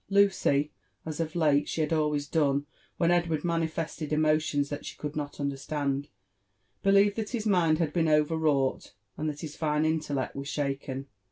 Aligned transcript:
Luey» 0.11 0.71
as 1.05 1.19
of 1.19 1.35
late 1.35 1.69
she 1.69 1.81
had 1.81 1.93
always 1.93 2.27
done 2.27 2.65
when 2.97 3.11
Edward 3.11 3.43
maoilested 3.43 4.11
emotions 4.11 4.69
that 4.69 4.83
she 4.83 4.97
could 4.97 5.15
not 5.15 5.39
understand, 5.39 6.07
believed 6.81 7.17
that 7.17 7.29
his 7.29 7.45
mind 7.45 7.77
had 7.77 7.93
been 7.93 8.07
overwrought, 8.09 8.93
and 9.15 9.29
that 9.29 9.41
his 9.41 9.55
fine 9.55 9.85
intellect 9.85 10.35
was 10.35 10.47
shaken. 10.47 11.05